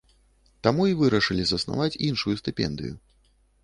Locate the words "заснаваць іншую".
1.53-2.35